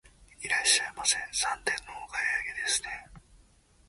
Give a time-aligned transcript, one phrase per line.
[0.41, 2.87] いらっしゃいませ、三点のお買い上げですね。